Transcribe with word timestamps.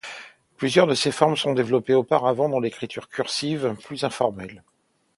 Plusieurs 0.57 0.87
de 0.87 0.95
ces 0.95 1.11
formes 1.11 1.37
sont 1.37 1.53
développées 1.53 1.93
auparavant 1.93 2.49
dans 2.49 2.59
l'écriture 2.59 3.07
cursive, 3.07 3.75
plus 3.85 4.03
informelle. 4.03 4.63